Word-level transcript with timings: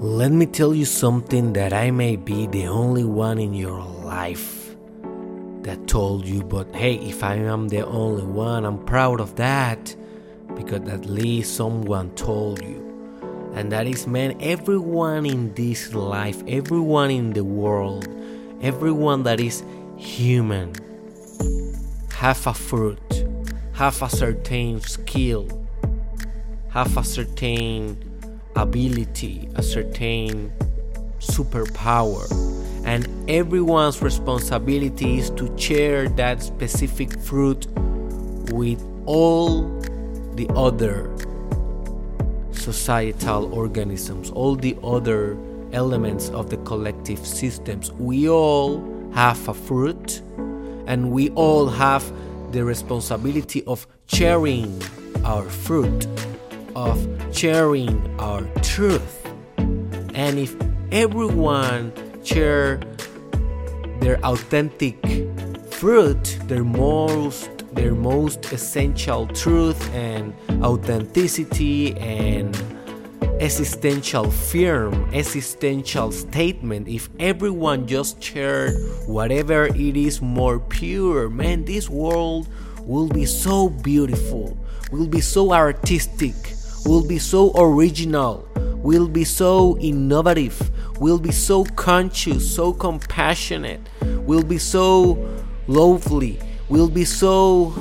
Let 0.00 0.32
me 0.32 0.46
tell 0.46 0.74
you 0.74 0.86
something 0.86 1.52
that 1.52 1.74
I 1.74 1.90
may 1.90 2.16
be 2.16 2.46
the 2.46 2.68
only 2.68 3.04
one 3.04 3.38
in 3.38 3.52
your 3.52 3.82
life 3.82 4.74
that 5.60 5.86
told 5.88 6.24
you, 6.24 6.42
but 6.42 6.74
hey, 6.74 6.94
if 6.94 7.22
I 7.22 7.34
am 7.34 7.68
the 7.68 7.84
only 7.84 8.24
one, 8.24 8.64
I'm 8.64 8.82
proud 8.86 9.20
of 9.20 9.36
that 9.36 9.94
because 10.56 10.88
at 10.88 11.04
least 11.04 11.54
someone 11.54 12.12
told 12.14 12.62
you. 12.62 13.52
And 13.52 13.70
that 13.72 13.86
is, 13.86 14.06
man, 14.06 14.38
everyone 14.40 15.26
in 15.26 15.52
this 15.52 15.92
life, 15.92 16.42
everyone 16.48 17.10
in 17.10 17.34
the 17.34 17.44
world, 17.44 18.08
everyone 18.62 19.24
that 19.24 19.38
is 19.38 19.62
human, 19.98 20.72
have 22.14 22.46
a 22.46 22.54
fruit, 22.54 23.26
have 23.74 24.00
a 24.00 24.08
certain 24.08 24.80
skill, 24.80 25.46
have 26.70 26.96
a 26.96 27.04
certain 27.04 28.09
ability, 28.56 29.48
a 29.54 29.62
certain 29.62 30.52
superpower. 31.18 32.26
And 32.84 33.08
everyone's 33.28 34.02
responsibility 34.02 35.18
is 35.18 35.30
to 35.30 35.56
share 35.58 36.08
that 36.10 36.42
specific 36.42 37.18
fruit 37.20 37.66
with 38.52 38.82
all 39.06 39.68
the 40.34 40.48
other 40.54 41.14
societal 42.52 43.52
organisms, 43.54 44.30
all 44.30 44.56
the 44.56 44.76
other 44.82 45.36
elements 45.72 46.30
of 46.30 46.50
the 46.50 46.56
collective 46.58 47.24
systems. 47.24 47.92
We 47.92 48.28
all 48.28 48.80
have 49.12 49.48
a 49.48 49.54
fruit 49.54 50.22
and 50.86 51.10
we 51.10 51.30
all 51.30 51.68
have 51.68 52.04
the 52.52 52.64
responsibility 52.64 53.62
of 53.64 53.86
sharing 54.06 54.82
our 55.24 55.44
fruit 55.44 56.06
of 56.74 56.98
sharing 57.32 58.18
our 58.18 58.42
truth. 58.62 59.26
And 60.14 60.38
if 60.38 60.54
everyone 60.92 61.92
share 62.24 62.80
their 64.00 64.18
authentic 64.24 64.96
fruit, 65.70 66.38
their 66.44 66.64
most 66.64 67.50
their 67.72 67.94
most 67.94 68.52
essential 68.52 69.26
truth 69.28 69.78
and 69.94 70.34
authenticity 70.62 71.96
and 71.98 72.56
existential 73.40 74.30
firm, 74.30 75.08
existential 75.14 76.12
statement, 76.12 76.88
if 76.88 77.08
everyone 77.18 77.86
just 77.86 78.22
shared 78.22 78.74
whatever 79.06 79.66
it 79.66 79.96
is 79.96 80.20
more 80.20 80.58
pure, 80.58 81.30
man, 81.30 81.64
this 81.64 81.88
world 81.88 82.48
will 82.82 83.08
be 83.08 83.24
so 83.24 83.70
beautiful, 83.70 84.58
will 84.92 85.06
be 85.06 85.20
so 85.20 85.52
artistic, 85.52 86.34
will 86.84 87.06
be 87.06 87.18
so 87.18 87.52
original, 87.56 88.48
will 88.82 89.08
be 89.08 89.24
so 89.24 89.78
innovative, 89.78 90.70
will 90.98 91.18
be 91.18 91.32
so 91.32 91.64
conscious, 91.76 92.54
so 92.54 92.72
compassionate, 92.72 93.80
will 94.02 94.42
be 94.42 94.58
so 94.58 95.16
lovely, 95.66 96.38
will 96.68 96.88
be 96.88 97.04
so 97.04 97.74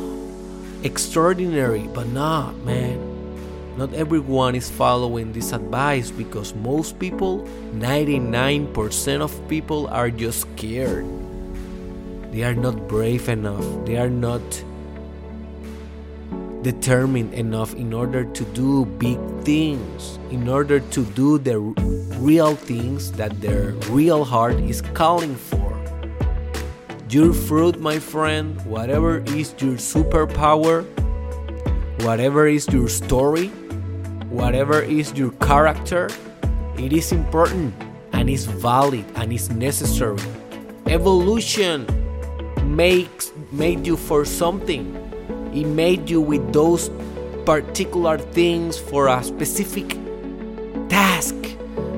extraordinary. 0.84 1.88
But 1.94 2.08
nah, 2.08 2.52
man, 2.64 3.78
not 3.78 3.94
everyone 3.94 4.56
is 4.56 4.70
following 4.70 5.32
this 5.32 5.54
advice 5.54 6.12
because 6.12 6.54
most 6.56 7.00
people, 7.00 7.48
99% 7.74 9.22
of 9.22 9.32
people, 9.48 9.88
are 9.88 10.10
just 10.10 10.42
scared. 10.42 11.06
They 12.32 12.44
are 12.44 12.54
not 12.54 12.88
brave 12.88 13.30
enough. 13.30 13.66
They 13.86 13.98
are 13.98 14.10
not 14.10 14.44
determined 16.62 17.34
enough 17.34 17.74
in 17.76 17.94
order 17.94 18.26
to 18.26 18.44
do 18.54 18.86
big 18.86 19.18
things, 19.44 20.20
in 20.32 20.48
order 20.48 20.80
to 20.80 21.06
do 21.16 21.38
the 21.38 21.58
real 22.20 22.56
things 22.56 23.12
that 23.14 23.40
their 23.40 23.72
real 23.90 24.26
heart 24.26 24.60
is 24.60 24.82
calling 24.82 25.36
for. 25.36 25.72
Your 27.10 27.34
fruit, 27.34 27.80
my 27.80 27.98
friend, 27.98 28.60
whatever 28.66 29.20
is 29.20 29.56
your 29.60 29.76
superpower, 29.76 30.86
whatever 32.04 32.48
is 32.48 32.68
your 32.68 32.88
story, 32.88 33.48
whatever 34.30 34.82
is 34.82 35.14
your 35.14 35.32
character, 35.40 36.10
it 36.78 36.94
is 36.94 37.12
important 37.12 37.74
and 38.14 38.30
is 38.30 38.46
valid 38.46 39.06
and 39.16 39.34
is 39.34 39.50
necessary. 39.50 40.22
Evolution 40.88 41.88
makes 42.64 43.32
made 43.52 43.88
you 43.88 43.98
for 43.98 44.26
something 44.26 45.09
he 45.52 45.64
made 45.64 46.10
you 46.10 46.22
with 46.22 46.54
those 46.54 46.90
particular 47.46 48.18
things 48.18 48.78
for 48.78 49.08
a 49.08 49.24
specific 49.24 49.98
task. 50.90 51.36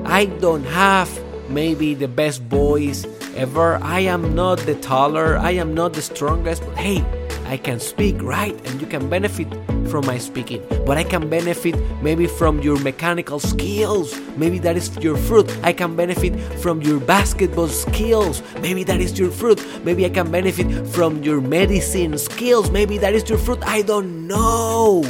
I 0.04 0.26
don't 0.26 0.64
have 0.64 1.10
maybe 1.48 1.94
the 1.94 2.08
best 2.08 2.42
voice 2.42 3.06
ever. 3.36 3.76
I 3.82 4.00
am 4.00 4.34
not 4.34 4.58
the 4.60 4.74
taller, 4.76 5.36
I 5.36 5.52
am 5.52 5.74
not 5.74 5.92
the 5.92 6.02
strongest, 6.02 6.64
but 6.64 6.76
hey, 6.76 7.04
I 7.46 7.56
can 7.56 7.80
speak, 7.80 8.22
right? 8.22 8.54
And 8.66 8.80
you 8.80 8.86
can 8.86 9.08
benefit 9.08 9.48
from 9.88 10.06
my 10.06 10.18
speaking. 10.18 10.64
But 10.86 10.98
I 10.98 11.04
can 11.04 11.28
benefit 11.28 11.76
maybe 12.02 12.26
from 12.26 12.60
your 12.60 12.78
mechanical 12.80 13.38
skills. 13.40 14.18
Maybe 14.36 14.58
that 14.60 14.76
is 14.76 14.94
your 14.98 15.16
fruit. 15.16 15.50
I 15.62 15.72
can 15.72 15.96
benefit 15.96 16.34
from 16.60 16.82
your 16.82 17.00
basketball 17.00 17.68
skills. 17.68 18.42
Maybe 18.60 18.84
that 18.84 19.00
is 19.00 19.18
your 19.18 19.30
fruit. 19.30 19.60
Maybe 19.84 20.04
I 20.04 20.10
can 20.10 20.30
benefit 20.30 20.86
from 20.88 21.22
your 21.22 21.40
medicine 21.40 22.18
skills. 22.18 22.70
Maybe 22.70 22.98
that 22.98 23.14
is 23.14 23.28
your 23.28 23.38
fruit. 23.38 23.62
I 23.62 23.82
don't 23.82 24.26
know. 24.26 25.04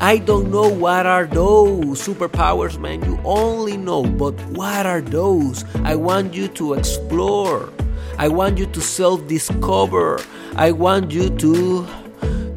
I 0.00 0.18
don't 0.18 0.50
know 0.50 0.68
what 0.68 1.06
are 1.06 1.24
those 1.24 2.02
superpowers, 2.02 2.78
man. 2.78 3.02
You 3.04 3.18
only 3.24 3.78
know, 3.78 4.02
but 4.02 4.34
what 4.50 4.84
are 4.84 5.00
those? 5.00 5.64
I 5.84 5.96
want 5.96 6.34
you 6.34 6.48
to 6.48 6.74
explore. 6.74 7.72
I 8.18 8.28
want 8.28 8.58
you 8.58 8.66
to 8.66 8.80
self 8.80 9.26
discover. 9.26 10.20
I 10.54 10.72
want 10.72 11.12
you 11.12 11.30
to 11.38 11.86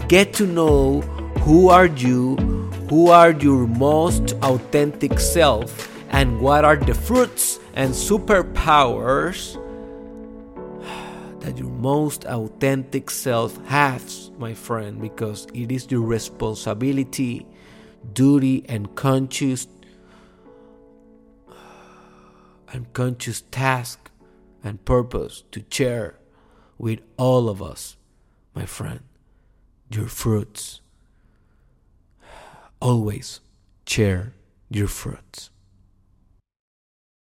get 0.08 0.34
to 0.34 0.48
know 0.48 1.02
who 1.50 1.68
are 1.68 1.88
you, 1.88 2.36
who 2.92 3.08
are 3.08 3.32
your 3.32 3.66
most 3.66 4.34
authentic 4.44 5.20
self, 5.20 5.90
and 6.12 6.40
what 6.40 6.64
are 6.64 6.76
the 6.76 6.94
fruits 6.94 7.60
and 7.74 7.92
superpowers 7.92 9.56
that 11.40 11.58
your 11.58 11.72
most 11.72 12.24
authentic 12.26 13.10
self 13.10 13.58
has, 13.66 14.30
my 14.38 14.54
friend, 14.54 15.02
because 15.02 15.48
it 15.56 15.72
is 15.72 15.90
your 15.90 16.02
responsibility, 16.02 17.48
duty, 18.14 18.64
and 18.70 18.94
conscious 18.94 19.68
and 22.72 22.94
conscious 22.94 23.42
task 23.50 24.12
and 24.64 24.86
purpose 24.86 25.46
to 25.52 25.66
share 25.72 26.20
with 26.78 27.00
all 27.18 27.50
of 27.50 27.60
us, 27.60 27.98
my 28.54 28.68
friend, 28.68 29.00
your 29.90 30.06
fruits. 30.06 30.82
Always 32.82 33.42
share 33.86 34.34
your 34.70 34.88
fruits. 34.88 35.50